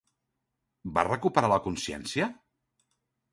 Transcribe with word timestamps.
Va 0.95 1.03
recuperar 1.07 1.51
la 1.51 1.59
consciència? 1.67 2.31